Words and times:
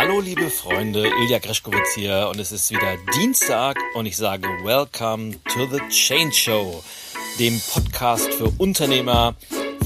Hallo 0.00 0.20
liebe 0.20 0.48
Freunde, 0.48 1.08
Ilja 1.24 1.40
Greschkowitz 1.40 1.96
hier 1.96 2.28
und 2.30 2.38
es 2.38 2.52
ist 2.52 2.70
wieder 2.70 2.96
Dienstag 3.16 3.76
und 3.94 4.06
ich 4.06 4.16
sage 4.16 4.46
Welcome 4.62 5.32
to 5.52 5.66
the 5.66 5.80
Change 5.88 6.32
Show, 6.32 6.84
dem 7.40 7.60
Podcast 7.72 8.32
für 8.32 8.52
Unternehmer, 8.58 9.34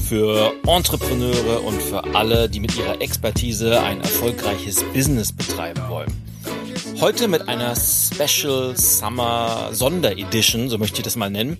für 0.07 0.53
Entrepreneure 0.67 1.63
und 1.63 1.81
für 1.81 2.03
alle, 2.13 2.47
die 2.47 2.59
mit 2.59 2.77
ihrer 2.77 3.01
Expertise 3.01 3.81
ein 3.81 4.01
erfolgreiches 4.01 4.83
Business 4.93 5.33
betreiben 5.33 5.81
wollen. 5.89 6.13
Heute 7.01 7.27
mit 7.27 7.49
einer 7.49 7.75
Special 7.75 8.77
Summer 8.77 9.69
Sonderedition, 9.71 10.69
so 10.69 10.77
möchte 10.77 10.97
ich 10.97 11.05
das 11.05 11.15
mal 11.15 11.31
nennen. 11.31 11.57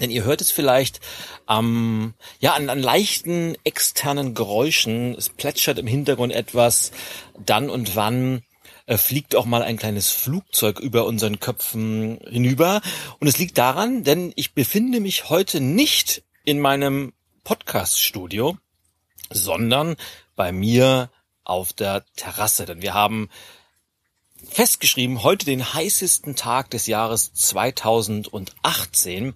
Denn 0.00 0.10
ihr 0.10 0.24
hört 0.24 0.40
es 0.40 0.50
vielleicht 0.50 1.00
ähm, 1.48 2.14
ja, 2.40 2.54
an, 2.54 2.70
an 2.70 2.80
leichten 2.80 3.56
externen 3.64 4.34
Geräuschen. 4.34 5.14
Es 5.14 5.28
plätschert 5.28 5.78
im 5.78 5.86
Hintergrund 5.86 6.32
etwas. 6.32 6.92
Dann 7.38 7.70
und 7.70 7.96
wann 7.96 8.42
äh, 8.86 8.96
fliegt 8.96 9.36
auch 9.36 9.44
mal 9.44 9.62
ein 9.62 9.76
kleines 9.76 10.10
Flugzeug 10.10 10.80
über 10.80 11.04
unseren 11.04 11.40
Köpfen 11.40 12.18
hinüber. 12.28 12.80
Und 13.20 13.28
es 13.28 13.38
liegt 13.38 13.58
daran, 13.58 14.02
denn 14.02 14.32
ich 14.34 14.54
befinde 14.54 15.00
mich 15.00 15.28
heute 15.28 15.60
nicht 15.60 16.22
in 16.44 16.58
meinem 16.58 17.12
Podcast-Studio, 17.44 18.56
sondern 19.30 19.96
bei 20.36 20.52
mir 20.52 21.10
auf 21.44 21.72
der 21.72 22.04
Terrasse. 22.16 22.64
Denn 22.64 22.82
wir 22.82 22.94
haben 22.94 23.28
festgeschrieben, 24.50 25.22
heute 25.22 25.44
den 25.44 25.74
heißesten 25.74 26.36
Tag 26.36 26.70
des 26.70 26.86
Jahres 26.86 27.34
2018. 27.34 29.34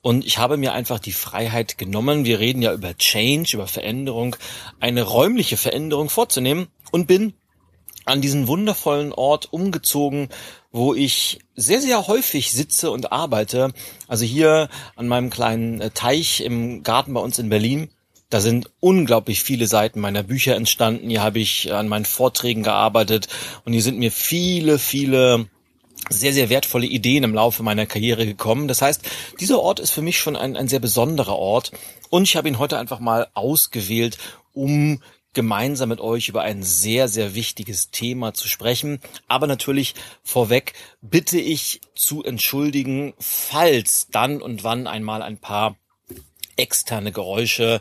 Und 0.00 0.24
ich 0.24 0.38
habe 0.38 0.56
mir 0.56 0.72
einfach 0.72 1.00
die 1.00 1.12
Freiheit 1.12 1.76
genommen, 1.76 2.24
wir 2.24 2.38
reden 2.38 2.62
ja 2.62 2.72
über 2.72 2.96
Change, 2.96 3.50
über 3.54 3.66
Veränderung, 3.66 4.36
eine 4.80 5.02
räumliche 5.02 5.56
Veränderung 5.56 6.08
vorzunehmen 6.08 6.68
und 6.92 7.06
bin 7.06 7.34
an 8.04 8.22
diesen 8.22 8.48
wundervollen 8.48 9.12
Ort 9.12 9.52
umgezogen, 9.52 10.28
wo 10.72 10.94
ich 10.94 11.40
sehr, 11.56 11.80
sehr 11.80 12.06
häufig 12.06 12.52
sitze 12.52 12.90
und 12.90 13.12
arbeite. 13.12 13.72
Also 14.06 14.24
hier 14.24 14.68
an 14.96 15.08
meinem 15.08 15.30
kleinen 15.30 15.80
äh, 15.80 15.90
Teich 15.90 16.40
im 16.40 16.82
Garten 16.82 17.12
bei 17.12 17.20
uns 17.20 17.38
in 17.38 17.50
Berlin. 17.50 17.90
Da 18.30 18.40
sind 18.40 18.70
unglaublich 18.80 19.42
viele 19.42 19.66
Seiten 19.66 20.00
meiner 20.00 20.22
Bücher 20.22 20.54
entstanden. 20.54 21.10
Hier 21.10 21.22
habe 21.22 21.38
ich 21.38 21.72
an 21.72 21.88
meinen 21.88 22.04
Vorträgen 22.04 22.62
gearbeitet 22.62 23.28
und 23.64 23.72
hier 23.72 23.82
sind 23.82 23.98
mir 23.98 24.12
viele, 24.12 24.78
viele 24.78 25.48
sehr, 26.10 26.32
sehr 26.32 26.48
wertvolle 26.48 26.86
Ideen 26.86 27.24
im 27.24 27.34
Laufe 27.34 27.62
meiner 27.62 27.86
Karriere 27.86 28.26
gekommen. 28.26 28.68
Das 28.68 28.82
heißt, 28.82 29.02
dieser 29.40 29.60
Ort 29.60 29.80
ist 29.80 29.92
für 29.92 30.02
mich 30.02 30.18
schon 30.18 30.36
ein, 30.36 30.56
ein 30.56 30.68
sehr 30.68 30.80
besonderer 30.80 31.36
Ort 31.36 31.72
und 32.10 32.24
ich 32.24 32.36
habe 32.36 32.48
ihn 32.48 32.58
heute 32.58 32.78
einfach 32.78 33.00
mal 33.00 33.28
ausgewählt, 33.34 34.18
um 34.52 35.00
gemeinsam 35.34 35.90
mit 35.90 36.00
euch 36.00 36.28
über 36.28 36.42
ein 36.42 36.62
sehr, 36.62 37.06
sehr 37.08 37.34
wichtiges 37.34 37.90
Thema 37.90 38.34
zu 38.34 38.48
sprechen. 38.48 39.00
Aber 39.28 39.46
natürlich 39.46 39.94
vorweg 40.24 40.72
bitte 41.00 41.38
ich 41.38 41.80
zu 41.94 42.24
entschuldigen, 42.24 43.14
falls 43.18 44.08
dann 44.10 44.42
und 44.42 44.64
wann 44.64 44.86
einmal 44.86 45.22
ein 45.22 45.38
paar 45.38 45.76
externe 46.56 47.12
Geräusche 47.12 47.80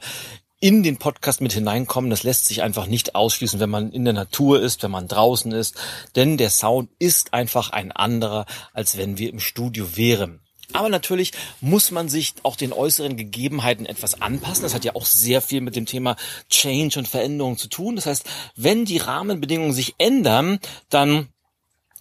in 0.60 0.84
den 0.84 0.98
Podcast 0.98 1.42
mit 1.42 1.54
hineinkommen. 1.54 2.10
Das 2.10 2.24
lässt 2.24 2.46
sich 2.46 2.64
einfach 2.64 2.88
nicht 2.88 3.16
ausschließen, 3.16 3.60
wenn 3.60 3.70
man 3.70 3.92
in 3.92 4.06
der 4.06 4.14
Natur 4.14 4.62
ist, 4.62 4.84
wenn 4.84 4.92
man 4.92 5.08
draußen 5.08 5.52
ist, 5.52 5.76
denn 6.16 6.38
der 6.38 6.50
Sound 6.50 6.90
ist 7.00 7.34
einfach 7.34 7.70
ein 7.70 7.92
anderer, 7.92 8.46
als 8.74 8.98
wenn 8.98 9.18
wir 9.18 9.30
im 9.30 9.40
Studio 9.40 9.96
wären. 9.96 10.42
Aber 10.74 10.90
natürlich 10.90 11.32
muss 11.62 11.92
man 11.92 12.10
sich 12.10 12.34
auch 12.44 12.58
den 12.58 12.74
äußeren 12.74 13.16
Gegebenheiten 13.16 13.86
etwas 13.86 14.22
anpassen. 14.22 14.64
Das 14.64 14.74
hat 14.74 14.84
ja 14.84 14.96
auch 14.96 15.06
sehr 15.06 15.42
viel 15.42 15.62
mit 15.62 15.76
dem 15.76 15.86
Thema 15.86 16.18
Change 16.50 17.00
und 17.00 17.08
Veränderung 17.08 17.58
zu 17.58 17.70
tun. 17.70 17.96
Das 17.96 18.06
heißt, 18.06 18.26
wenn 18.56 18.84
die 18.84 18.98
Rahmenbedingungen 18.98 19.72
sich 19.72 19.96
ändern, 19.98 20.60
dann 20.90 21.30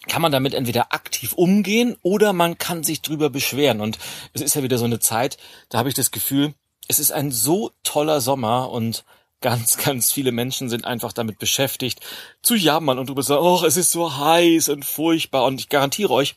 kann 0.08 0.22
man 0.22 0.32
damit 0.32 0.54
entweder 0.54 0.92
aktiv 0.92 1.32
umgehen 1.32 1.96
oder 2.02 2.32
man 2.32 2.58
kann 2.58 2.82
sich 2.82 3.02
drüber 3.02 3.30
beschweren. 3.30 3.80
Und 3.80 3.98
es 4.32 4.42
ist 4.42 4.56
ja 4.56 4.62
wieder 4.62 4.78
so 4.78 4.84
eine 4.84 4.98
Zeit, 4.98 5.36
da 5.68 5.78
habe 5.78 5.88
ich 5.88 5.94
das 5.94 6.10
Gefühl, 6.10 6.54
es 6.88 6.98
ist 6.98 7.12
ein 7.12 7.30
so 7.32 7.72
toller 7.82 8.20
Sommer 8.20 8.70
und 8.70 9.04
ganz, 9.40 9.76
ganz 9.84 10.12
viele 10.12 10.32
Menschen 10.32 10.68
sind 10.68 10.84
einfach 10.84 11.12
damit 11.12 11.38
beschäftigt, 11.38 12.00
zu 12.42 12.54
jammern 12.54 12.98
und 12.98 13.08
du 13.08 13.14
bist 13.14 13.28
so, 13.28 13.40
oh, 13.40 13.64
es 13.64 13.76
ist 13.76 13.92
so 13.92 14.16
heiß 14.16 14.68
und 14.68 14.84
furchtbar. 14.84 15.44
Und 15.44 15.60
ich 15.60 15.68
garantiere 15.68 16.12
euch, 16.12 16.36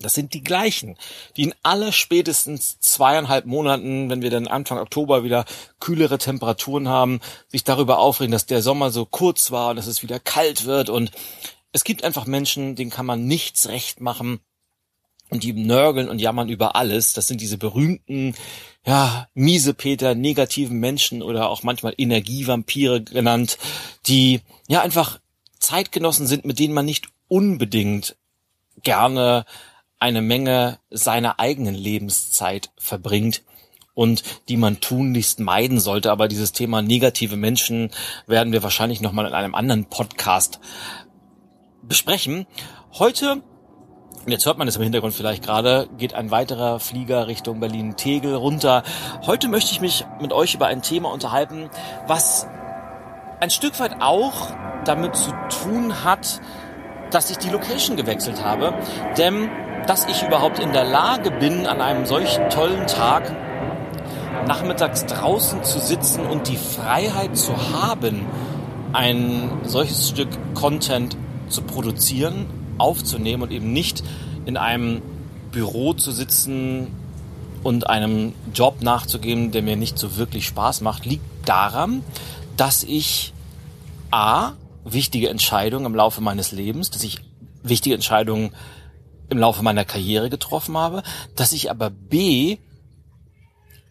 das 0.00 0.14
sind 0.14 0.34
die 0.34 0.42
gleichen, 0.42 0.98
die 1.36 1.44
in 1.44 1.54
aller 1.62 1.92
spätestens 1.92 2.80
zweieinhalb 2.80 3.46
Monaten, 3.46 4.10
wenn 4.10 4.22
wir 4.22 4.30
dann 4.30 4.48
Anfang 4.48 4.78
Oktober 4.78 5.22
wieder 5.22 5.44
kühlere 5.78 6.18
Temperaturen 6.18 6.88
haben, 6.88 7.20
sich 7.48 7.62
darüber 7.62 8.00
aufregen, 8.00 8.32
dass 8.32 8.46
der 8.46 8.60
Sommer 8.60 8.90
so 8.90 9.06
kurz 9.06 9.52
war 9.52 9.70
und 9.70 9.76
dass 9.76 9.86
es 9.86 10.02
wieder 10.02 10.18
kalt 10.18 10.64
wird. 10.64 10.90
Und 10.90 11.12
es 11.72 11.84
gibt 11.84 12.02
einfach 12.02 12.26
Menschen, 12.26 12.74
denen 12.74 12.90
kann 12.90 13.06
man 13.06 13.26
nichts 13.26 13.68
recht 13.68 14.00
machen 14.00 14.40
und 15.34 15.42
die 15.42 15.52
nörgeln 15.52 16.08
und 16.08 16.20
jammern 16.20 16.48
über 16.48 16.76
alles. 16.76 17.12
Das 17.12 17.26
sind 17.26 17.40
diese 17.40 17.58
berühmten, 17.58 18.34
ja, 18.86 19.28
miese 19.34 19.74
Peter, 19.74 20.14
negativen 20.14 20.78
Menschen 20.78 21.22
oder 21.22 21.50
auch 21.50 21.62
manchmal 21.62 21.94
Energievampire 21.98 23.02
genannt, 23.02 23.58
die 24.06 24.40
ja 24.68 24.80
einfach 24.82 25.20
Zeitgenossen 25.58 26.26
sind, 26.26 26.44
mit 26.44 26.58
denen 26.58 26.74
man 26.74 26.84
nicht 26.84 27.08
unbedingt 27.28 28.16
gerne 28.82 29.44
eine 29.98 30.22
Menge 30.22 30.78
seiner 30.90 31.40
eigenen 31.40 31.74
Lebenszeit 31.74 32.70
verbringt 32.76 33.42
und 33.94 34.22
die 34.48 34.56
man 34.56 34.80
tunlichst 34.80 35.40
meiden 35.40 35.80
sollte. 35.80 36.10
Aber 36.10 36.28
dieses 36.28 36.52
Thema 36.52 36.82
negative 36.82 37.36
Menschen 37.36 37.90
werden 38.26 38.52
wir 38.52 38.62
wahrscheinlich 38.62 39.00
nochmal 39.00 39.26
in 39.26 39.34
einem 39.34 39.54
anderen 39.54 39.86
Podcast 39.86 40.60
besprechen. 41.82 42.46
Heute 42.92 43.42
jetzt 44.32 44.46
hört 44.46 44.58
man 44.58 44.68
es 44.68 44.76
im 44.76 44.82
Hintergrund 44.82 45.14
vielleicht 45.14 45.44
gerade, 45.44 45.88
geht 45.98 46.14
ein 46.14 46.30
weiterer 46.30 46.80
Flieger 46.80 47.26
Richtung 47.26 47.60
Berlin-Tegel 47.60 48.34
runter. 48.34 48.82
Heute 49.26 49.48
möchte 49.48 49.72
ich 49.72 49.80
mich 49.80 50.06
mit 50.20 50.32
euch 50.32 50.54
über 50.54 50.66
ein 50.66 50.82
Thema 50.82 51.12
unterhalten, 51.12 51.68
was 52.06 52.46
ein 53.40 53.50
Stück 53.50 53.78
weit 53.80 54.00
auch 54.00 54.48
damit 54.84 55.16
zu 55.16 55.32
tun 55.62 56.04
hat, 56.04 56.40
dass 57.10 57.30
ich 57.30 57.38
die 57.38 57.50
Location 57.50 57.96
gewechselt 57.96 58.42
habe. 58.42 58.74
Denn 59.18 59.50
dass 59.86 60.06
ich 60.06 60.22
überhaupt 60.22 60.58
in 60.58 60.72
der 60.72 60.84
Lage 60.84 61.30
bin, 61.30 61.66
an 61.66 61.80
einem 61.80 62.06
solchen 62.06 62.48
tollen 62.48 62.86
Tag 62.86 63.30
nachmittags 64.46 65.04
draußen 65.06 65.62
zu 65.62 65.78
sitzen 65.78 66.26
und 66.26 66.48
die 66.48 66.56
Freiheit 66.56 67.36
zu 67.36 67.52
haben, 67.72 68.26
ein 68.92 69.50
solches 69.64 70.08
Stück 70.08 70.28
Content 70.54 71.16
zu 71.48 71.62
produzieren, 71.62 72.46
aufzunehmen 72.78 73.42
und 73.42 73.52
eben 73.52 73.72
nicht 73.72 74.02
in 74.46 74.56
einem 74.56 75.02
Büro 75.50 75.94
zu 75.94 76.12
sitzen 76.12 76.88
und 77.62 77.88
einem 77.88 78.34
Job 78.52 78.82
nachzugeben, 78.82 79.52
der 79.52 79.62
mir 79.62 79.76
nicht 79.76 79.98
so 79.98 80.16
wirklich 80.16 80.46
Spaß 80.46 80.80
macht, 80.82 81.06
liegt 81.06 81.24
daran, 81.46 82.02
dass 82.56 82.82
ich 82.82 83.32
A, 84.10 84.52
wichtige 84.84 85.30
Entscheidungen 85.30 85.86
im 85.86 85.94
Laufe 85.94 86.20
meines 86.20 86.52
Lebens, 86.52 86.90
dass 86.90 87.02
ich 87.02 87.20
wichtige 87.62 87.94
Entscheidungen 87.94 88.52
im 89.30 89.38
Laufe 89.38 89.62
meiner 89.62 89.84
Karriere 89.84 90.28
getroffen 90.28 90.76
habe, 90.76 91.02
dass 91.34 91.52
ich 91.52 91.70
aber 91.70 91.90
B, 91.90 92.58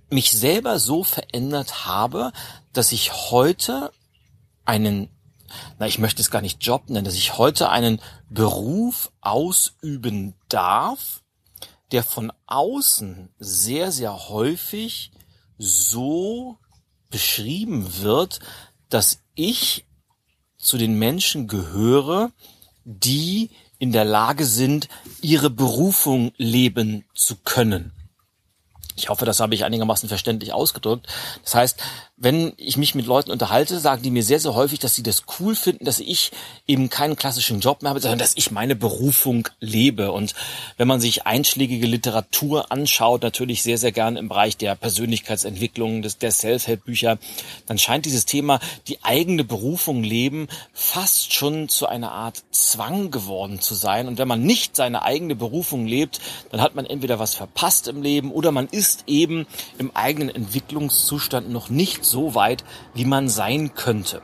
mich 0.10 0.32
selber 0.32 0.78
so 0.78 1.04
verändert 1.04 1.86
habe, 1.86 2.32
dass 2.72 2.92
ich 2.92 3.12
heute 3.32 3.92
einen 4.64 5.10
na, 5.80 5.88
ich 5.88 6.00
möchte 6.00 6.22
es 6.22 6.32
gar 6.32 6.42
nicht 6.42 6.64
Job 6.64 6.90
nennen, 6.90 7.06
dass 7.06 7.16
ich 7.16 7.38
heute 7.38 7.70
einen 7.70 8.02
Beruf 8.30 9.12
ausüben 9.22 10.36
darf, 10.50 11.22
der 11.92 12.04
von 12.04 12.32
außen 12.48 13.30
sehr, 13.40 13.92
sehr 13.92 14.30
häufig 14.30 15.12
so 15.58 16.58
beschrieben 17.10 18.02
wird, 18.02 18.40
dass 18.90 19.22
ich 19.36 19.86
zu 20.58 20.78
den 20.78 20.98
Menschen 20.98 21.48
gehöre, 21.48 22.32
die 22.86 23.52
in 23.78 23.92
der 23.92 24.06
Lage 24.06 24.46
sind, 24.46 24.88
ihre 25.22 25.50
Berufung 25.50 26.32
leben 26.38 27.06
zu 27.14 27.36
können. 27.36 27.92
Ich 28.96 29.10
hoffe, 29.10 29.26
das 29.26 29.40
habe 29.40 29.56
ich 29.56 29.66
einigermaßen 29.66 30.10
verständlich 30.10 30.54
ausgedrückt. 30.54 31.08
Das 31.44 31.56
heißt, 31.56 31.80
wenn 32.24 32.54
ich 32.58 32.78
mich 32.78 32.96
mit 32.96 33.06
Leuten 33.06 33.32
unterhalte, 33.32 33.80
sagen 33.80 34.02
die 34.02 34.12
mir 34.12 34.24
sehr, 34.24 34.40
sehr 34.40 34.56
häufig, 34.56 34.80
dass 34.80 34.96
sie 34.96 35.04
das 35.04 35.24
cool 35.40 35.56
finden, 35.56 35.84
dass 35.84 36.00
ich 36.00 36.32
eben 36.68 36.90
keinen 36.90 37.18
klassischen 37.18 37.60
Job 37.60 37.82
mehr 37.82 37.90
habe, 37.90 38.00
sondern 38.00 38.20
dass 38.20 38.38
ich 38.38 38.50
meine 38.50 38.76
Berufung 38.76 39.50
lebe. 39.60 40.12
Und 40.12 40.34
wenn 40.78 40.88
man 40.88 41.02
sich 41.02 41.26
einschlägige 41.26 41.86
Literatur 41.86 42.72
anschaut, 42.72 43.24
natürlich 43.24 43.62
sehr, 43.62 43.78
sehr 43.78 43.92
gern 43.92 44.16
im 44.16 44.30
Bereich 44.30 44.56
der 44.56 44.76
Persönlichkeitsentwicklung, 44.76 46.02
des, 46.02 46.18
der 46.18 46.32
Self-Help-Bücher, 46.32 47.18
dann 47.66 47.78
scheint 47.78 48.06
dieses 48.06 48.26
Thema, 48.26 48.60
die 48.88 49.04
eigene 49.04 49.44
Berufung 49.44 50.04
leben, 50.04 50.48
fast 50.72 51.34
schon 51.34 51.68
zu 51.68 51.88
einer 51.88 52.12
Art 52.12 52.44
Zwang 52.52 53.12
geworden 53.12 53.60
zu 53.60 53.76
sein. 53.76 54.08
Und 54.08 54.18
wenn 54.18 54.28
man 54.30 54.44
nicht 54.44 54.78
seine 54.78 55.02
eigene 55.02 55.36
Berufung 55.36 55.88
lebt, 55.88 56.22
dann 56.52 56.62
hat 56.62 56.76
man 56.76 56.86
entweder 56.86 57.20
was 57.20 57.36
verpasst 57.36 57.88
im 57.90 58.02
Leben 58.02 58.32
oder 58.32 58.52
man 58.52 58.68
ist 58.84 59.06
eben 59.08 59.48
im 59.78 59.92
eigenen 59.94 60.28
Entwicklungszustand 60.28 61.50
noch 61.50 61.70
nicht 61.70 62.04
so 62.04 62.36
weit, 62.36 62.66
wie 62.94 63.06
man 63.06 63.30
sein 63.30 63.76
könnte. 63.76 64.22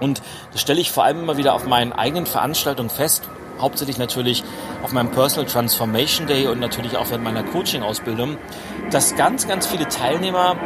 Und 0.00 0.20
das 0.50 0.60
stelle 0.60 0.80
ich 0.80 0.90
vor 0.90 1.04
allem 1.04 1.20
immer 1.20 1.36
wieder 1.36 1.54
auf 1.54 1.64
meinen 1.64 1.92
eigenen 1.92 2.26
Veranstaltungen 2.26 2.90
fest, 2.90 3.22
hauptsächlich 3.60 3.98
natürlich 3.98 4.42
auf 4.82 4.90
meinem 4.90 5.12
Personal 5.12 5.48
Transformation 5.48 6.26
Day 6.26 6.48
und 6.48 6.58
natürlich 6.58 6.96
auch 6.96 7.08
während 7.08 7.22
meiner 7.22 7.44
Coaching-Ausbildung, 7.44 8.36
dass 8.90 9.14
ganz, 9.14 9.46
ganz 9.46 9.68
viele 9.68 9.86
Teilnehmer 9.86 10.56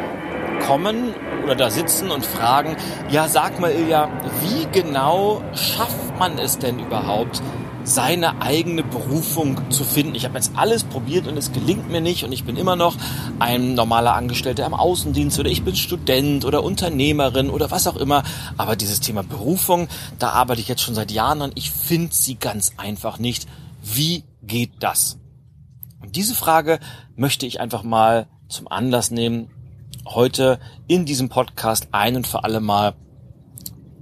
kommen 0.67 1.15
oder 1.45 1.55
da 1.55 1.69
sitzen 1.69 2.11
und 2.11 2.25
fragen, 2.25 2.79
ja, 3.11 3.29
sag 3.29 3.61
mal, 3.61 3.73
Ilja, 3.73 4.09
wie 4.41 4.67
genau 4.73 5.43
schafft 5.53 6.19
man 6.19 6.39
es 6.39 6.57
denn 6.59 6.79
überhaupt, 6.79 7.43
seine 7.87 8.43
eigene 8.43 8.83
Berufung 8.83 9.71
zu 9.71 9.85
finden. 9.85 10.17
Ich 10.17 10.25
habe 10.25 10.35
jetzt 10.35 10.53
alles 10.57 10.83
probiert 10.83 11.29
und 11.29 11.37
es 11.37 11.53
gelingt 11.53 11.89
mir 11.89 12.01
nicht 12.01 12.25
und 12.25 12.33
ich 12.33 12.45
bin 12.45 12.57
immer 12.57 12.75
noch 12.75 12.97
ein 13.39 13.75
normaler 13.75 14.15
Angestellter 14.15 14.67
im 14.67 14.75
Außendienst 14.75 15.39
oder 15.39 15.49
ich 15.49 15.63
bin 15.63 15.77
Student 15.77 16.45
oder 16.45 16.65
Unternehmerin 16.65 17.49
oder 17.49 17.71
was 17.71 17.87
auch 17.87 17.97
immer. 17.97 18.25
Aber 18.57 18.75
dieses 18.75 18.99
Thema 18.99 19.23
Berufung, 19.23 19.87
da 20.19 20.31
arbeite 20.31 20.61
ich 20.61 20.69
jetzt 20.69 20.83
schon 20.83 20.97
seit 20.97 21.13
Jahren 21.13 21.43
an. 21.43 21.53
Ich 21.55 21.71
finde 21.71 22.13
sie 22.13 22.35
ganz 22.35 22.73
einfach 22.77 23.21
nicht. 23.21 23.47
Wie 23.85 24.25
geht 24.43 24.73
das? 24.81 25.19
Und 26.03 26.17
diese 26.17 26.35
Frage 26.35 26.81
möchte 27.15 27.47
ich 27.47 27.61
einfach 27.61 27.85
mal 27.85 28.27
zum 28.49 28.67
Anlass 28.67 29.13
nehmen, 29.13 29.49
heute 30.05 30.59
in 30.89 31.07
diesem 31.07 31.29
Podcast 31.29 31.89
ein 31.93 32.17
und 32.17 32.27
für 32.27 32.43
alle 32.43 32.61
Mal 32.61 32.95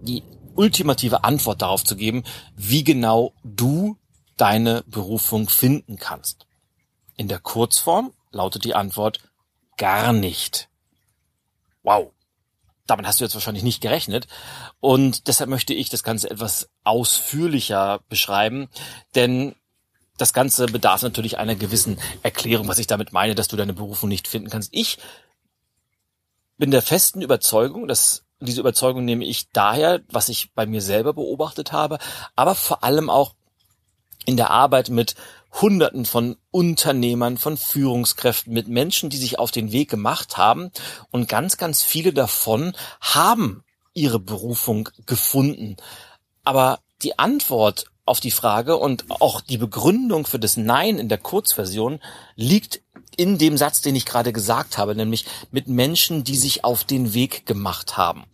die 0.03 0.23
ultimative 0.55 1.25
Antwort 1.25 1.63
darauf 1.63 1.85
zu 1.85 1.97
geben, 1.97 2.25
wie 2.57 2.85
genau 2.85 3.33
du 3.43 3.97
deine 4.37 4.83
Berufung 4.87 5.49
finden 5.49 5.97
kannst. 5.97 6.47
In 7.17 7.29
der 7.29 7.39
Kurzform 7.39 8.13
lautet 8.31 8.65
die 8.65 8.75
Antwort 8.75 9.21
gar 9.77 10.13
nicht. 10.13 10.69
Wow. 11.83 12.11
Damit 12.87 13.07
hast 13.07 13.21
du 13.21 13.25
jetzt 13.25 13.35
wahrscheinlich 13.35 13.63
nicht 13.63 13.81
gerechnet. 13.81 14.27
Und 14.81 15.29
deshalb 15.29 15.49
möchte 15.49 15.73
ich 15.73 15.89
das 15.89 16.03
Ganze 16.03 16.31
etwas 16.31 16.69
ausführlicher 16.83 18.01
beschreiben, 18.09 18.69
denn 19.15 19.55
das 20.17 20.33
Ganze 20.33 20.67
bedarf 20.67 21.03
natürlich 21.03 21.39
einer 21.39 21.55
gewissen 21.55 21.99
Erklärung, 22.23 22.69
was 22.69 22.79
ich 22.79 22.87
damit 22.87 23.13
meine, 23.13 23.35
dass 23.35 23.49
du 23.49 23.57
deine 23.57 23.73
Berufung 23.73 24.09
nicht 24.09 24.29
finden 24.29 24.51
kannst. 24.51 24.71
Ich 24.73 24.99
bin 26.57 26.71
der 26.71 26.83
festen 26.83 27.23
Überzeugung, 27.23 27.89
dass 27.89 28.24
diese 28.41 28.61
Überzeugung 28.61 29.05
nehme 29.05 29.25
ich 29.25 29.51
daher, 29.51 30.03
was 30.09 30.29
ich 30.29 30.53
bei 30.55 30.67
mir 30.67 30.83
selber 30.83 31.15
beobachtet 31.15 31.73
habe, 31.73 31.99
aber 32.37 32.55
vor 32.55 32.85
allem 32.85 33.11
auch 33.11 33.35
in 34.27 34.37
der 34.37 34.51
Arbeit 34.51 34.89
mit 34.89 35.15
Hunderten 35.61 36.05
von 36.05 36.37
Unternehmern, 36.51 37.39
von 37.39 37.57
Führungskräften, 37.57 38.53
mit 38.53 38.67
Menschen, 38.69 39.11
die 39.11 39.17
sich 39.17 39.39
auf 39.39 39.51
den 39.51 39.71
Weg 39.71 39.89
gemacht 39.89 40.37
haben. 40.37 40.71
Und 41.11 41.29
ganz, 41.29 41.57
ganz 41.57 41.83
viele 41.83 42.13
davon 42.13 42.75
haben 43.01 43.63
ihre 43.93 44.19
Berufung 44.19 44.89
gefunden. 45.07 45.77
Aber 46.43 46.81
die 47.03 47.19
Antwort 47.19 47.87
auf 48.05 48.21
die 48.21 48.31
Frage 48.31 48.77
und 48.77 49.11
auch 49.11 49.41
die 49.41 49.59
Begründung 49.59 50.27
für 50.27 50.39
das 50.39 50.57
Nein 50.57 50.99
in 50.99 51.09
der 51.09 51.19
Kurzversion 51.19 52.01
liegt 52.37 52.81
in 53.17 53.39
dem 53.39 53.57
Satz, 53.57 53.81
den 53.81 53.97
ich 53.97 54.07
gerade 54.07 54.33
gesagt 54.33 54.77
habe, 54.77 54.95
nämlich 54.95 55.25
mit 55.51 55.69
Menschen, 55.69 56.25
die 56.25 56.37
sich 56.37 56.65
auf 56.65 56.85
den 56.85 57.15
Weg 57.15 57.47
gemacht 57.47 57.97
haben. 57.97 58.25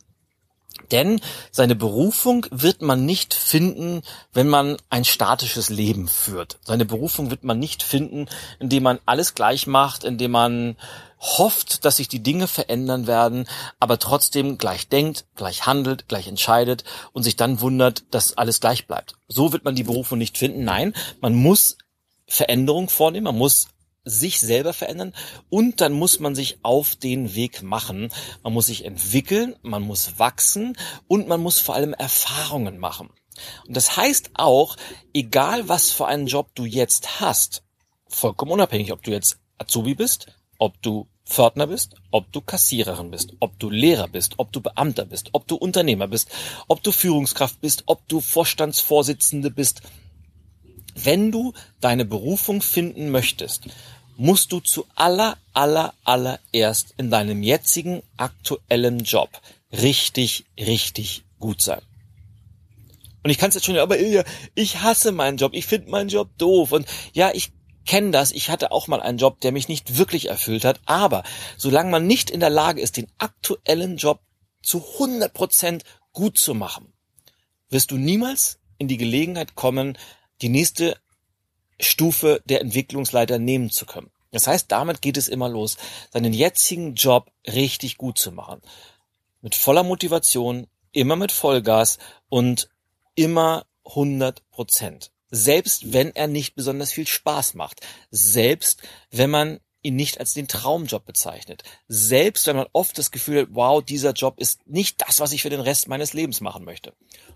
Denn 0.90 1.20
seine 1.52 1.76
Berufung 1.76 2.46
wird 2.50 2.82
man 2.82 3.04
nicht 3.04 3.34
finden, 3.34 4.02
wenn 4.32 4.48
man 4.48 4.76
ein 4.88 5.04
statisches 5.04 5.68
Leben 5.68 6.08
führt. 6.08 6.58
Seine 6.64 6.84
Berufung 6.84 7.30
wird 7.30 7.44
man 7.44 7.58
nicht 7.58 7.82
finden, 7.82 8.26
indem 8.58 8.82
man 8.84 8.98
alles 9.06 9.34
gleich 9.34 9.66
macht, 9.66 10.02
indem 10.02 10.32
man 10.32 10.76
hofft, 11.20 11.84
dass 11.84 11.98
sich 11.98 12.08
die 12.08 12.22
Dinge 12.22 12.48
verändern 12.48 13.06
werden, 13.06 13.46
aber 13.78 13.98
trotzdem 13.98 14.58
gleich 14.58 14.88
denkt, 14.88 15.26
gleich 15.36 15.66
handelt, 15.66 16.08
gleich 16.08 16.26
entscheidet 16.26 16.84
und 17.12 17.22
sich 17.22 17.36
dann 17.36 17.60
wundert, 17.60 18.04
dass 18.10 18.36
alles 18.36 18.60
gleich 18.60 18.86
bleibt. 18.86 19.14
So 19.28 19.52
wird 19.52 19.64
man 19.64 19.74
die 19.74 19.84
Berufung 19.84 20.18
nicht 20.18 20.38
finden. 20.38 20.64
Nein, 20.64 20.94
man 21.20 21.34
muss 21.34 21.76
Veränderung 22.26 22.88
vornehmen, 22.88 23.24
man 23.24 23.38
muss 23.38 23.68
sich 24.04 24.40
selber 24.40 24.72
verändern 24.72 25.14
und 25.50 25.82
dann 25.82 25.92
muss 25.92 26.20
man 26.20 26.34
sich 26.34 26.58
auf 26.62 26.96
den 26.96 27.34
Weg 27.34 27.62
machen. 27.62 28.10
Man 28.42 28.54
muss 28.54 28.66
sich 28.66 28.86
entwickeln, 28.86 29.56
man 29.62 29.82
muss 29.82 30.18
wachsen 30.18 30.76
und 31.06 31.28
man 31.28 31.40
muss 31.40 31.60
vor 31.60 31.74
allem 31.74 31.92
Erfahrungen 31.92 32.78
machen. 32.78 33.10
Und 33.66 33.76
das 33.76 33.96
heißt 33.96 34.30
auch, 34.34 34.76
egal 35.12 35.68
was 35.68 35.90
für 35.90 36.06
einen 36.06 36.26
Job 36.26 36.50
du 36.54 36.64
jetzt 36.64 37.20
hast, 37.20 37.62
vollkommen 38.08 38.52
unabhängig, 38.52 38.92
ob 38.92 39.02
du 39.02 39.10
jetzt 39.10 39.38
Azubi 39.58 39.94
bist, 39.94 40.26
ob 40.58 40.80
du 40.82 41.08
Pförtner 41.30 41.68
bist, 41.68 41.94
ob 42.10 42.30
du 42.32 42.40
Kassiererin 42.40 43.10
bist, 43.10 43.32
ob 43.38 43.58
du 43.60 43.70
Lehrer 43.70 44.08
bist, 44.08 44.34
ob 44.38 44.52
du 44.52 44.60
Beamter 44.60 45.04
bist, 45.04 45.30
ob 45.32 45.46
du 45.46 45.54
Unternehmer 45.54 46.08
bist, 46.08 46.28
ob 46.66 46.82
du 46.82 46.90
Führungskraft 46.90 47.60
bist, 47.60 47.84
ob 47.86 48.06
du 48.08 48.20
Vorstandsvorsitzende 48.20 49.50
bist, 49.50 49.80
wenn 50.94 51.30
du 51.30 51.52
deine 51.80 52.04
Berufung 52.04 52.60
finden 52.60 53.10
möchtest, 53.10 53.68
musst 54.16 54.50
du 54.50 54.58
zu 54.58 54.84
aller, 54.96 55.38
aller, 55.54 55.94
allererst 56.04 56.94
in 56.98 57.10
deinem 57.10 57.42
jetzigen 57.44 58.02
aktuellen 58.16 58.98
Job 58.98 59.30
richtig, 59.72 60.44
richtig 60.58 61.22
gut 61.38 61.62
sein. 61.62 61.80
Und 63.22 63.30
ich 63.30 63.38
kann 63.38 63.50
es 63.50 63.54
jetzt 63.54 63.66
schon, 63.66 63.76
aber 63.76 63.96
ich 64.54 64.82
hasse 64.82 65.12
meinen 65.12 65.36
Job, 65.36 65.52
ich 65.54 65.66
finde 65.66 65.90
meinen 65.90 66.08
Job 66.08 66.28
doof 66.38 66.72
und 66.72 66.86
ja, 67.12 67.30
ich 67.32 67.52
kenne 67.86 68.10
das, 68.10 68.32
ich 68.32 68.50
hatte 68.50 68.72
auch 68.72 68.88
mal 68.88 69.00
einen 69.00 69.18
Job, 69.18 69.40
der 69.40 69.52
mich 69.52 69.68
nicht 69.68 69.98
wirklich 69.98 70.28
erfüllt 70.28 70.64
hat, 70.64 70.80
aber 70.86 71.22
solange 71.56 71.90
man 71.90 72.06
nicht 72.06 72.30
in 72.30 72.40
der 72.40 72.50
Lage 72.50 72.80
ist, 72.80 72.96
den 72.96 73.10
aktuellen 73.18 73.96
Job 73.96 74.20
zu 74.62 74.84
100 74.94 75.32
Prozent 75.32 75.84
gut 76.12 76.38
zu 76.38 76.54
machen, 76.54 76.92
wirst 77.68 77.90
du 77.90 77.96
niemals 77.96 78.58
in 78.78 78.88
die 78.88 78.96
Gelegenheit 78.96 79.54
kommen, 79.54 79.96
die 80.42 80.48
nächste 80.48 80.96
Stufe 81.78 82.42
der 82.44 82.60
Entwicklungsleiter 82.60 83.38
nehmen 83.38 83.70
zu 83.70 83.86
können. 83.86 84.10
Das 84.32 84.46
heißt, 84.46 84.70
damit 84.70 85.02
geht 85.02 85.16
es 85.16 85.28
immer 85.28 85.48
los, 85.48 85.76
seinen 86.12 86.32
jetzigen 86.32 86.94
Job 86.94 87.32
richtig 87.46 87.96
gut 87.96 88.18
zu 88.18 88.32
machen. 88.32 88.60
Mit 89.40 89.54
voller 89.54 89.82
Motivation, 89.82 90.66
immer 90.92 91.16
mit 91.16 91.32
Vollgas 91.32 91.98
und 92.28 92.68
immer 93.14 93.66
100 93.84 94.48
Prozent. 94.50 95.10
Selbst 95.30 95.92
wenn 95.92 96.14
er 96.14 96.26
nicht 96.26 96.54
besonders 96.54 96.92
viel 96.92 97.06
Spaß 97.06 97.54
macht. 97.54 97.80
Selbst 98.10 98.82
wenn 99.10 99.30
man 99.30 99.60
ihn 99.82 99.96
nicht 99.96 100.20
als 100.20 100.34
den 100.34 100.48
Traumjob 100.48 101.04
bezeichnet. 101.04 101.62
Selbst 101.88 102.46
wenn 102.46 102.56
man 102.56 102.66
oft 102.72 102.98
das 102.98 103.10
Gefühl 103.10 103.42
hat, 103.42 103.48
wow, 103.52 103.82
dieser 103.82 104.12
Job 104.12 104.38
ist 104.38 104.66
nicht 104.66 105.00
das, 105.00 105.20
was 105.20 105.32
ich 105.32 105.42
für 105.42 105.50
den 105.50 105.60
Rest 105.60 105.88
meines 105.88 106.12
Lebens 106.12 106.40
machen 106.40 106.64
möchte. 106.64 106.92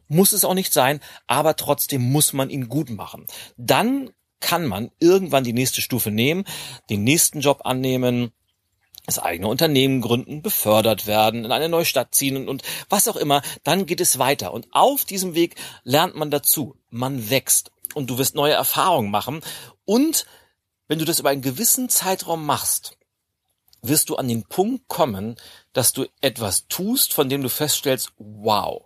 Muss 0.09 0.33
es 0.33 0.45
auch 0.45 0.55
nicht 0.55 0.73
sein, 0.73 1.01
aber 1.27 1.57
trotzdem 1.57 2.03
muss 2.03 2.33
man 2.33 2.51
ihn 2.51 2.69
gut 2.69 2.91
machen. 2.91 3.27
Dann 3.57 4.11
kann 4.41 4.67
man 4.67 4.91
irgendwann 5.01 5.45
die 5.45 5.55
nächste 5.55 5.81
Stufe 5.81 6.11
nehmen, 6.11 6.45
den 6.91 7.03
nächsten 7.03 7.41
Job 7.41 7.63
annehmen, 7.65 8.33
das 9.07 9.19
eigene 9.19 9.49
Unternehmen 9.49 10.01
gründen, 10.01 10.43
befördert 10.43 11.07
werden, 11.07 11.45
in 11.45 11.53
eine 11.53 11.69
neue 11.69 11.85
Stadt 11.85 12.15
ziehen 12.15 12.37
und, 12.37 12.49
und 12.49 12.63
was 12.89 13.09
auch 13.09 13.17
immer, 13.17 13.43
dann 13.63 13.87
geht 13.87 14.01
es 14.01 14.19
weiter. 14.19 14.53
Und 14.53 14.69
auf 14.73 15.05
diesem 15.05 15.35
Weg 15.35 15.57
lernt 15.83 16.15
man 16.15 16.31
dazu, 16.31 16.77
man 16.91 17.31
wächst 17.31 17.71
und 17.95 18.09
du 18.09 18.19
wirst 18.19 18.35
neue 18.35 18.53
Erfahrungen 18.53 19.11
machen. 19.11 19.43
Und 19.85 20.27
wenn 20.89 20.99
du 20.99 21.05
das 21.05 21.19
über 21.19 21.31
einen 21.31 21.43
gewissen 21.43 21.89
Zeitraum 21.89 22.45
machst, 22.45 22.97
wirst 23.83 24.09
du 24.09 24.17
an 24.17 24.29
den 24.29 24.45
Punkt 24.45 24.89
kommen, 24.89 25.37
dass 25.73 25.93
du 25.93 26.07
etwas 26.21 26.67
tust, 26.69 27.13
von 27.13 27.29
dem 27.29 27.43
du 27.43 27.49
feststellst, 27.49 28.13
wow, 28.19 28.83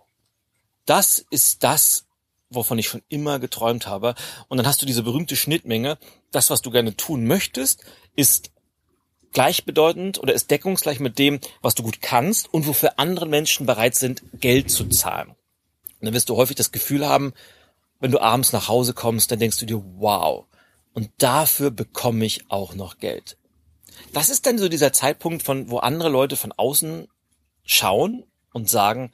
das 0.85 1.23
ist 1.29 1.63
das, 1.63 2.05
wovon 2.49 2.79
ich 2.79 2.87
schon 2.87 3.03
immer 3.09 3.39
geträumt 3.39 3.87
habe. 3.87 4.15
Und 4.47 4.57
dann 4.57 4.67
hast 4.67 4.81
du 4.81 4.85
diese 4.85 5.03
berühmte 5.03 5.35
Schnittmenge. 5.35 5.97
Das, 6.31 6.49
was 6.49 6.61
du 6.61 6.71
gerne 6.71 6.95
tun 6.97 7.25
möchtest, 7.25 7.83
ist 8.15 8.51
gleichbedeutend 9.31 10.19
oder 10.19 10.33
ist 10.33 10.49
deckungsgleich 10.49 10.99
mit 10.99 11.19
dem, 11.19 11.39
was 11.61 11.75
du 11.75 11.83
gut 11.83 12.01
kannst 12.01 12.51
und 12.51 12.65
wofür 12.67 12.97
andere 12.97 13.27
Menschen 13.27 13.65
bereit 13.65 13.95
sind, 13.95 14.23
Geld 14.33 14.71
zu 14.71 14.87
zahlen. 14.87 15.29
Und 15.29 16.05
dann 16.05 16.13
wirst 16.13 16.29
du 16.29 16.35
häufig 16.35 16.55
das 16.55 16.71
Gefühl 16.71 17.07
haben, 17.07 17.33
wenn 17.99 18.11
du 18.11 18.19
abends 18.19 18.53
nach 18.53 18.67
Hause 18.67 18.93
kommst, 18.93 19.31
dann 19.31 19.39
denkst 19.39 19.57
du 19.57 19.65
dir, 19.65 19.83
wow, 19.97 20.45
und 20.93 21.11
dafür 21.17 21.71
bekomme 21.71 22.25
ich 22.25 22.49
auch 22.49 22.75
noch 22.75 22.97
Geld. 22.97 23.37
Das 24.13 24.29
ist 24.29 24.45
dann 24.45 24.57
so 24.57 24.69
dieser 24.69 24.93
Zeitpunkt, 24.93 25.43
von 25.43 25.69
wo 25.69 25.77
andere 25.77 26.09
Leute 26.09 26.35
von 26.35 26.51
außen 26.51 27.07
schauen 27.63 28.23
und 28.53 28.69
sagen, 28.69 29.11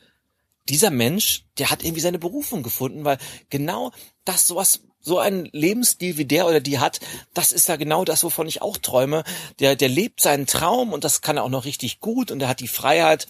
dieser 0.70 0.90
Mensch, 0.90 1.46
der 1.58 1.70
hat 1.70 1.84
irgendwie 1.84 2.02
seine 2.02 2.20
Berufung 2.20 2.64
gefunden, 2.64 3.06
weil 3.06 3.18
genau 3.50 3.92
das 4.24 4.48
sowas 4.48 4.82
so 5.00 5.20
ein 5.20 5.48
Lebensstil 5.52 6.18
wie 6.18 6.26
der 6.26 6.48
oder 6.48 6.60
die 6.60 6.80
hat, 6.80 7.00
das 7.36 7.52
ist 7.52 7.68
ja 7.68 7.76
genau 7.76 8.06
das, 8.06 8.24
wovon 8.24 8.48
ich 8.48 8.64
auch 8.64 8.78
träume. 8.78 9.24
Der, 9.60 9.76
der 9.76 9.90
lebt 9.90 10.20
seinen 10.20 10.48
Traum 10.48 10.94
und 10.94 11.04
das 11.04 11.22
kann 11.22 11.38
er 11.38 11.44
auch 11.44 11.50
noch 11.50 11.66
richtig 11.66 12.00
gut 12.00 12.32
und 12.32 12.42
er 12.42 12.48
hat 12.48 12.60
die 12.60 12.68
Freiheit, 12.68 13.28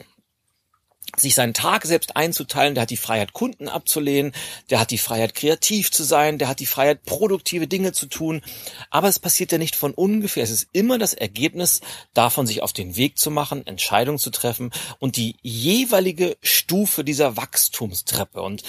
sich 1.17 1.35
seinen 1.35 1.53
Tag 1.53 1.85
selbst 1.85 2.15
einzuteilen, 2.15 2.75
der 2.75 2.83
hat 2.83 2.89
die 2.89 2.97
Freiheit, 2.97 3.33
Kunden 3.33 3.69
abzulehnen, 3.69 4.33
der 4.69 4.79
hat 4.79 4.91
die 4.91 4.97
Freiheit, 4.97 5.35
kreativ 5.35 5.91
zu 5.91 6.03
sein, 6.03 6.37
der 6.37 6.47
hat 6.47 6.59
die 6.59 6.65
Freiheit, 6.65 7.03
produktive 7.03 7.67
Dinge 7.67 7.93
zu 7.93 8.07
tun. 8.07 8.41
Aber 8.89 9.07
es 9.07 9.19
passiert 9.19 9.51
ja 9.51 9.57
nicht 9.57 9.75
von 9.75 9.93
ungefähr. 9.93 10.43
Es 10.43 10.51
ist 10.51 10.69
immer 10.73 10.97
das 10.97 11.13
Ergebnis 11.13 11.81
davon, 12.13 12.47
sich 12.47 12.61
auf 12.61 12.73
den 12.73 12.95
Weg 12.95 13.17
zu 13.17 13.31
machen, 13.31 13.65
Entscheidungen 13.65 14.19
zu 14.19 14.29
treffen 14.29 14.71
und 14.99 15.15
die 15.17 15.35
jeweilige 15.41 16.37
Stufe 16.41 17.03
dieser 17.03 17.37
Wachstumstreppe. 17.37 18.41
Und 18.41 18.63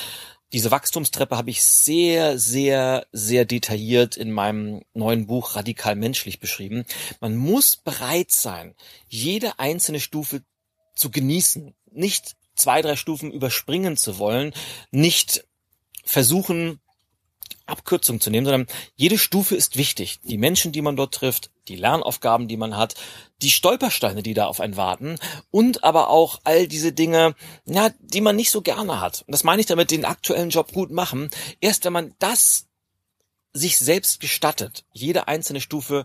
diese 0.52 0.70
Wachstumstreppe 0.70 1.36
habe 1.36 1.50
ich 1.50 1.64
sehr, 1.64 2.38
sehr, 2.38 3.06
sehr 3.10 3.44
detailliert 3.44 4.16
in 4.16 4.30
meinem 4.30 4.82
neuen 4.94 5.26
Buch 5.26 5.56
Radikal 5.56 5.96
Menschlich 5.96 6.38
beschrieben. 6.38 6.84
Man 7.20 7.36
muss 7.36 7.76
bereit 7.76 8.30
sein, 8.30 8.74
jede 9.08 9.58
einzelne 9.58 9.98
Stufe 9.98 10.42
zu 10.94 11.10
genießen, 11.10 11.74
nicht 11.96 12.36
zwei, 12.54 12.82
drei 12.82 12.96
Stufen 12.96 13.30
überspringen 13.32 13.96
zu 13.96 14.18
wollen, 14.18 14.52
nicht 14.90 15.44
versuchen, 16.04 16.80
Abkürzung 17.66 18.20
zu 18.20 18.30
nehmen, 18.30 18.46
sondern 18.46 18.66
jede 18.94 19.18
Stufe 19.18 19.56
ist 19.56 19.76
wichtig. 19.76 20.20
Die 20.22 20.38
Menschen, 20.38 20.70
die 20.70 20.82
man 20.82 20.96
dort 20.96 21.14
trifft, 21.14 21.50
die 21.68 21.76
Lernaufgaben, 21.76 22.46
die 22.46 22.56
man 22.56 22.76
hat, 22.76 22.94
die 23.42 23.50
Stolpersteine, 23.50 24.22
die 24.22 24.34
da 24.34 24.46
auf 24.46 24.60
einen 24.60 24.76
warten 24.76 25.18
und 25.50 25.82
aber 25.82 26.08
auch 26.08 26.40
all 26.44 26.68
diese 26.68 26.92
Dinge, 26.92 27.34
ja, 27.66 27.90
die 27.98 28.20
man 28.20 28.36
nicht 28.36 28.50
so 28.50 28.62
gerne 28.62 29.00
hat. 29.00 29.24
Und 29.26 29.32
das 29.32 29.44
meine 29.44 29.60
ich 29.60 29.66
damit, 29.66 29.90
den 29.90 30.04
aktuellen 30.04 30.50
Job 30.50 30.72
gut 30.72 30.92
machen. 30.92 31.30
Erst 31.60 31.84
wenn 31.84 31.92
man 31.92 32.14
das 32.20 32.66
sich 33.52 33.78
selbst 33.78 34.20
gestattet, 34.20 34.84
jede 34.92 35.28
einzelne 35.28 35.60
Stufe 35.60 36.04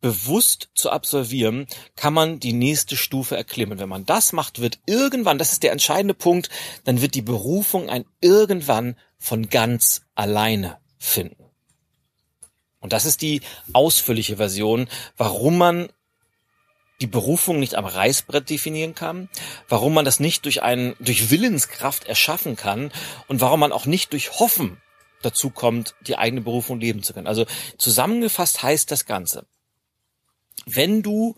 bewusst 0.00 0.68
zu 0.74 0.90
absolvieren, 0.90 1.66
kann 1.96 2.12
man 2.12 2.38
die 2.38 2.52
nächste 2.52 2.96
Stufe 2.96 3.36
erklimmen. 3.36 3.78
Wenn 3.78 3.88
man 3.88 4.06
das 4.06 4.32
macht, 4.32 4.60
wird 4.60 4.78
irgendwann, 4.86 5.38
das 5.38 5.52
ist 5.52 5.62
der 5.62 5.72
entscheidende 5.72 6.14
Punkt, 6.14 6.50
dann 6.84 7.00
wird 7.00 7.14
die 7.14 7.22
Berufung 7.22 7.88
ein 7.88 8.04
irgendwann 8.20 8.96
von 9.18 9.48
ganz 9.48 10.02
alleine 10.14 10.78
finden. 10.98 11.44
Und 12.80 12.92
das 12.92 13.04
ist 13.04 13.22
die 13.22 13.40
ausführliche 13.72 14.36
Version, 14.36 14.88
warum 15.16 15.58
man 15.58 15.88
die 17.00 17.06
Berufung 17.06 17.58
nicht 17.58 17.74
am 17.74 17.84
Reißbrett 17.84 18.48
definieren 18.48 18.94
kann, 18.94 19.28
warum 19.68 19.92
man 19.92 20.04
das 20.04 20.20
nicht 20.20 20.44
durch 20.44 20.62
einen, 20.62 20.94
durch 21.00 21.30
Willenskraft 21.30 22.04
erschaffen 22.04 22.56
kann 22.56 22.92
und 23.28 23.40
warum 23.40 23.60
man 23.60 23.72
auch 23.72 23.86
nicht 23.86 24.12
durch 24.12 24.38
Hoffen 24.38 24.80
dazu 25.22 25.50
kommt, 25.50 25.94
die 26.06 26.16
eigene 26.16 26.42
Berufung 26.42 26.80
leben 26.80 27.02
zu 27.02 27.12
können. 27.12 27.26
Also 27.26 27.44
zusammengefasst 27.76 28.62
heißt 28.62 28.90
das 28.90 29.04
Ganze 29.04 29.46
wenn 30.66 31.02
du 31.02 31.36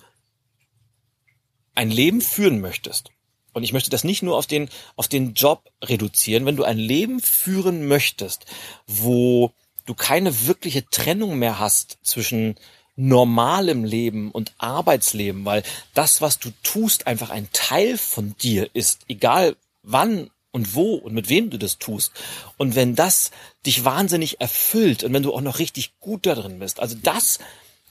ein 1.74 1.90
Leben 1.90 2.20
führen 2.20 2.60
möchtest, 2.60 3.10
und 3.52 3.62
ich 3.64 3.72
möchte 3.72 3.90
das 3.90 4.04
nicht 4.04 4.22
nur 4.22 4.36
auf 4.36 4.46
den, 4.46 4.68
auf 4.96 5.08
den 5.08 5.34
Job 5.34 5.70
reduzieren, 5.82 6.46
wenn 6.46 6.56
du 6.56 6.64
ein 6.64 6.78
Leben 6.78 7.20
führen 7.20 7.86
möchtest, 7.86 8.46
wo 8.86 9.52
du 9.86 9.94
keine 9.94 10.46
wirkliche 10.46 10.88
Trennung 10.88 11.38
mehr 11.38 11.58
hast 11.58 11.98
zwischen 12.02 12.56
normalem 12.94 13.84
Leben 13.84 14.30
und 14.32 14.52
Arbeitsleben, 14.58 15.44
weil 15.44 15.62
das, 15.94 16.20
was 16.20 16.38
du 16.38 16.50
tust, 16.62 17.06
einfach 17.06 17.30
ein 17.30 17.48
Teil 17.52 17.96
von 17.96 18.36
dir 18.38 18.68
ist, 18.74 19.02
egal 19.08 19.56
wann 19.82 20.30
und 20.50 20.74
wo 20.74 20.94
und 20.94 21.14
mit 21.14 21.28
wem 21.28 21.50
du 21.50 21.58
das 21.58 21.78
tust. 21.78 22.12
Und 22.56 22.74
wenn 22.74 22.96
das 22.96 23.30
dich 23.64 23.84
wahnsinnig 23.84 24.40
erfüllt 24.40 25.04
und 25.04 25.12
wenn 25.12 25.22
du 25.22 25.32
auch 25.32 25.40
noch 25.40 25.58
richtig 25.58 25.98
gut 26.00 26.26
da 26.26 26.34
drin 26.34 26.58
bist, 26.58 26.80
also 26.80 26.96
das 27.00 27.38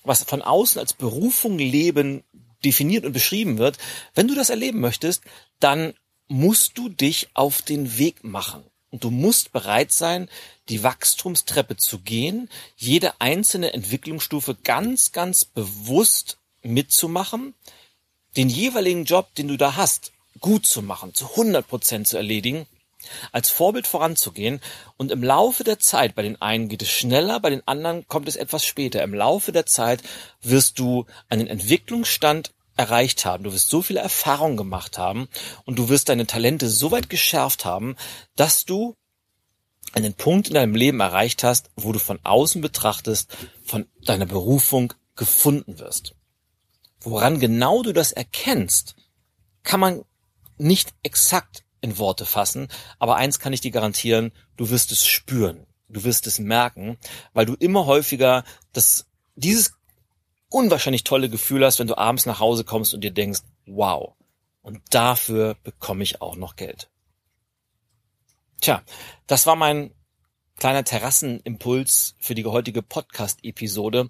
was 0.07 0.23
von 0.23 0.41
außen 0.41 0.79
als 0.79 0.93
Berufung 0.93 1.57
Leben 1.57 2.23
definiert 2.63 3.05
und 3.05 3.13
beschrieben 3.13 3.57
wird, 3.57 3.77
wenn 4.15 4.27
du 4.27 4.35
das 4.35 4.49
erleben 4.49 4.79
möchtest, 4.79 5.21
dann 5.59 5.93
musst 6.27 6.77
du 6.77 6.89
dich 6.89 7.29
auf 7.33 7.61
den 7.61 7.97
Weg 7.97 8.23
machen. 8.23 8.63
Und 8.89 9.03
du 9.03 9.11
musst 9.11 9.51
bereit 9.51 9.91
sein, 9.91 10.29
die 10.69 10.81
Wachstumstreppe 10.81 11.75
zu 11.75 11.99
gehen, 11.99 12.49
jede 12.75 13.19
einzelne 13.19 13.73
Entwicklungsstufe 13.73 14.55
ganz, 14.63 15.11
ganz 15.11 15.45
bewusst 15.45 16.37
mitzumachen, 16.63 17.53
den 18.37 18.49
jeweiligen 18.49 19.05
Job, 19.05 19.33
den 19.35 19.47
du 19.47 19.57
da 19.57 19.75
hast, 19.75 20.13
gut 20.39 20.65
zu 20.65 20.81
machen, 20.81 21.13
zu 21.13 21.25
100 21.31 21.67
Prozent 21.67 22.07
zu 22.07 22.17
erledigen 22.17 22.65
als 23.31 23.49
Vorbild 23.49 23.87
voranzugehen 23.87 24.61
und 24.97 25.11
im 25.11 25.23
Laufe 25.23 25.63
der 25.63 25.79
Zeit, 25.79 26.15
bei 26.15 26.21
den 26.21 26.41
einen 26.41 26.69
geht 26.69 26.81
es 26.81 26.89
schneller, 26.89 27.39
bei 27.39 27.49
den 27.49 27.67
anderen 27.67 28.07
kommt 28.07 28.27
es 28.27 28.35
etwas 28.35 28.65
später. 28.65 29.03
Im 29.03 29.13
Laufe 29.13 29.51
der 29.51 29.65
Zeit 29.65 30.01
wirst 30.41 30.79
du 30.79 31.05
einen 31.29 31.47
Entwicklungsstand 31.47 32.53
erreicht 32.77 33.25
haben. 33.25 33.43
Du 33.43 33.53
wirst 33.53 33.69
so 33.69 33.81
viele 33.81 33.99
Erfahrungen 33.99 34.57
gemacht 34.57 34.97
haben 34.97 35.27
und 35.65 35.77
du 35.77 35.89
wirst 35.89 36.09
deine 36.09 36.27
Talente 36.27 36.69
so 36.69 36.91
weit 36.91 37.09
geschärft 37.09 37.65
haben, 37.65 37.95
dass 38.35 38.65
du 38.65 38.95
einen 39.93 40.13
Punkt 40.13 40.47
in 40.47 40.53
deinem 40.53 40.75
Leben 40.75 40.99
erreicht 40.99 41.43
hast, 41.43 41.69
wo 41.75 41.91
du 41.91 41.99
von 41.99 42.19
außen 42.23 42.61
betrachtest, 42.61 43.35
von 43.63 43.87
deiner 44.03 44.25
Berufung 44.25 44.93
gefunden 45.15 45.79
wirst. 45.79 46.13
Woran 46.99 47.39
genau 47.39 47.83
du 47.83 47.93
das 47.93 48.11
erkennst, 48.11 48.95
kann 49.63 49.79
man 49.79 50.03
nicht 50.57 50.93
exakt 51.03 51.63
in 51.81 51.98
Worte 51.98 52.25
fassen, 52.25 52.67
aber 53.00 53.15
eins 53.15 53.39
kann 53.39 53.53
ich 53.53 53.62
dir 53.62 53.72
garantieren, 53.72 54.31
du 54.55 54.69
wirst 54.69 54.91
es 54.91 55.05
spüren, 55.07 55.65
du 55.89 56.03
wirst 56.03 56.27
es 56.27 56.39
merken, 56.39 56.98
weil 57.34 57.46
du 57.46 57.53
immer 57.53 57.86
häufiger 57.86 58.43
das, 58.74 59.05
dieses 59.36 59.74
unwahrscheinlich 60.50 61.03
tolle 61.03 61.29
Gefühl 61.29 61.65
hast, 61.65 61.79
wenn 61.79 61.88
du 61.88 61.98
abends 61.98 62.25
nach 62.25 62.39
Hause 62.39 62.63
kommst 62.63 62.93
und 62.93 63.01
dir 63.01 63.12
denkst, 63.12 63.41
wow, 63.65 64.13
und 64.62 64.81
dafür 64.89 65.55
bekomme 65.63 66.03
ich 66.03 66.22
auch 66.22 66.36
noch 66.36 66.55
Geld. 66.55 66.89
Tja, 68.60 68.81
das 69.27 69.46
war 69.46 69.55
mein 69.55 69.93
kleiner 70.57 70.84
Terrassenimpuls 70.84 72.15
für 72.19 72.36
die 72.36 72.46
heutige 72.46 72.81
Podcast-Episode. 72.81 74.10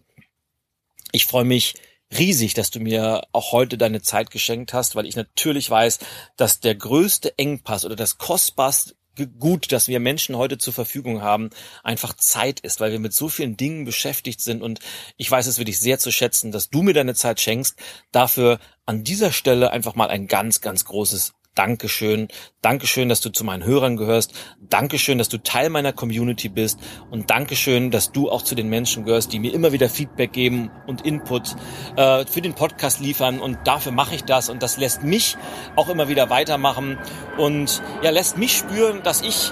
Ich 1.11 1.25
freue 1.25 1.43
mich 1.43 1.75
riesig, 2.15 2.53
dass 2.53 2.71
du 2.71 2.79
mir 2.79 3.23
auch 3.31 3.51
heute 3.51 3.77
deine 3.77 4.01
Zeit 4.01 4.31
geschenkt 4.31 4.73
hast, 4.73 4.95
weil 4.95 5.05
ich 5.05 5.15
natürlich 5.15 5.69
weiß, 5.69 5.99
dass 6.35 6.59
der 6.59 6.75
größte 6.75 7.37
Engpass 7.37 7.85
oder 7.85 7.95
das 7.95 8.17
kostbarste 8.17 8.95
Gut, 9.39 9.71
das 9.71 9.87
wir 9.87 9.99
Menschen 9.99 10.37
heute 10.37 10.59
zur 10.59 10.73
Verfügung 10.73 11.23
haben, 11.23 11.49
einfach 11.83 12.13
Zeit 12.13 12.59
ist, 12.59 12.79
weil 12.79 12.91
wir 12.91 12.99
mit 12.99 13.13
so 13.13 13.29
vielen 13.29 13.57
Dingen 13.57 13.83
beschäftigt 13.83 14.41
sind 14.41 14.61
und 14.61 14.79
ich 15.17 15.31
weiß 15.31 15.47
es 15.47 15.57
wirklich 15.57 15.79
sehr 15.79 15.97
zu 15.97 16.11
schätzen, 16.11 16.51
dass 16.51 16.69
du 16.69 16.83
mir 16.83 16.93
deine 16.93 17.15
Zeit 17.15 17.41
schenkst. 17.41 17.79
Dafür 18.11 18.59
an 18.85 19.03
dieser 19.03 19.31
Stelle 19.31 19.71
einfach 19.71 19.95
mal 19.95 20.09
ein 20.09 20.27
ganz, 20.27 20.61
ganz 20.61 20.85
großes 20.85 21.33
Dankeschön. 21.57 22.27
Dankeschön, 22.61 23.09
dass 23.09 23.19
du 23.19 23.29
zu 23.29 23.43
meinen 23.43 23.63
Hörern 23.63 23.97
gehörst. 23.97 24.33
Dankeschön, 24.69 25.17
dass 25.17 25.27
du 25.27 25.41
Teil 25.41 25.71
meiner 25.71 25.91
Community 25.91 26.49
bist. 26.49 26.79
Und 27.09 27.31
Dankeschön, 27.31 27.89
dass 27.89 28.11
du 28.11 28.29
auch 28.29 28.43
zu 28.43 28.53
den 28.53 28.69
Menschen 28.69 29.05
gehörst, 29.05 29.33
die 29.33 29.39
mir 29.39 29.53
immer 29.53 29.71
wieder 29.71 29.89
Feedback 29.89 30.33
geben 30.33 30.69
und 30.85 31.03
Input 31.03 31.55
äh, 31.95 32.27
für 32.27 32.41
den 32.41 32.53
Podcast 32.53 32.99
liefern. 32.99 33.39
Und 33.39 33.57
dafür 33.65 33.91
mache 33.91 34.13
ich 34.13 34.23
das. 34.23 34.49
Und 34.49 34.61
das 34.61 34.77
lässt 34.77 35.01
mich 35.01 35.35
auch 35.75 35.89
immer 35.89 36.09
wieder 36.09 36.29
weitermachen. 36.29 36.99
Und 37.37 37.81
ja, 38.03 38.11
lässt 38.11 38.37
mich 38.37 38.55
spüren, 38.55 39.01
dass 39.01 39.23
ich 39.23 39.51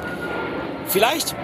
vielleicht 0.85 1.35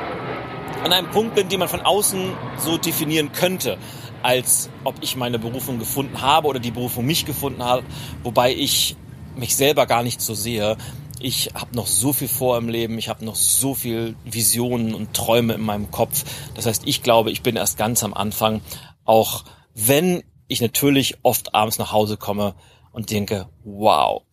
an 0.83 0.93
einem 0.93 1.09
Punkt 1.09 1.33
bin, 1.33 1.49
den 1.49 1.57
man 1.57 1.69
von 1.69 1.81
außen 1.81 2.33
so 2.59 2.77
definieren 2.77 3.31
könnte 3.31 3.79
als 4.23 4.69
ob 4.83 4.93
ich 5.01 5.15
meine 5.15 5.39
Berufung 5.39 5.79
gefunden 5.79 6.21
habe 6.21 6.47
oder 6.47 6.59
die 6.59 6.69
Berufung 6.69 7.07
mich 7.07 7.25
gefunden 7.25 7.63
habe, 7.63 7.83
wobei 8.21 8.53
ich 8.53 8.95
mich 9.35 9.55
selber 9.55 9.85
gar 9.85 10.03
nicht 10.03 10.21
so 10.21 10.33
sehe. 10.33 10.77
Ich 11.19 11.51
habe 11.53 11.75
noch 11.75 11.87
so 11.87 12.13
viel 12.13 12.27
vor 12.27 12.57
im 12.57 12.69
Leben, 12.69 12.97
ich 12.97 13.09
habe 13.09 13.23
noch 13.23 13.35
so 13.35 13.75
viel 13.75 14.15
Visionen 14.25 14.93
und 14.93 15.13
Träume 15.13 15.53
in 15.53 15.61
meinem 15.61 15.91
Kopf. 15.91 16.23
Das 16.55 16.65
heißt, 16.65 16.83
ich 16.85 17.03
glaube, 17.03 17.31
ich 17.31 17.43
bin 17.43 17.55
erst 17.55 17.77
ganz 17.77 18.03
am 18.03 18.13
Anfang, 18.13 18.61
auch 19.05 19.43
wenn 19.73 20.23
ich 20.47 20.61
natürlich 20.61 21.17
oft 21.23 21.53
abends 21.53 21.77
nach 21.77 21.91
Hause 21.91 22.17
komme 22.17 22.55
und 22.91 23.11
denke, 23.11 23.47
wow, 23.63 24.23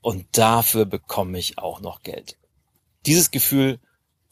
und 0.00 0.26
dafür 0.32 0.86
bekomme 0.86 1.38
ich 1.38 1.58
auch 1.58 1.80
noch 1.80 2.02
Geld. 2.02 2.38
Dieses 3.06 3.30
Gefühl 3.30 3.78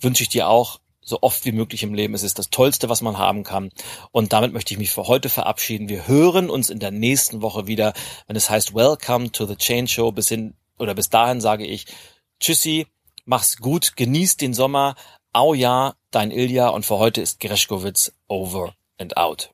wünsche 0.00 0.22
ich 0.22 0.28
dir 0.28 0.48
auch 0.48 0.80
so 1.08 1.18
oft 1.22 1.44
wie 1.44 1.52
möglich 1.52 1.82
im 1.82 1.94
Leben. 1.94 2.14
Es 2.14 2.22
ist 2.22 2.38
das 2.38 2.50
Tollste, 2.50 2.88
was 2.88 3.00
man 3.00 3.18
haben 3.18 3.42
kann. 3.42 3.70
Und 4.12 4.32
damit 4.32 4.52
möchte 4.52 4.74
ich 4.74 4.78
mich 4.78 4.90
für 4.90 5.08
heute 5.08 5.28
verabschieden. 5.28 5.88
Wir 5.88 6.06
hören 6.06 6.50
uns 6.50 6.70
in 6.70 6.78
der 6.78 6.90
nächsten 6.90 7.42
Woche 7.42 7.66
wieder, 7.66 7.92
wenn 8.26 8.36
es 8.36 8.50
heißt 8.50 8.74
Welcome 8.74 9.32
to 9.32 9.46
the 9.46 9.56
Change 9.56 9.88
Show. 9.88 10.12
Bis 10.12 10.28
hin 10.28 10.54
oder 10.78 10.94
bis 10.94 11.10
dahin 11.10 11.40
sage 11.40 11.66
ich 11.66 11.86
Tschüssi, 12.40 12.86
mach's 13.24 13.56
gut, 13.56 13.96
genieß 13.96 14.36
den 14.36 14.54
Sommer. 14.54 14.94
Au 15.32 15.54
ja, 15.54 15.94
dein 16.10 16.30
Ilja 16.30 16.68
und 16.68 16.86
für 16.86 16.98
heute 16.98 17.20
ist 17.20 17.40
Greschkowitz 17.40 18.12
over 18.28 18.74
and 18.98 19.16
out. 19.16 19.50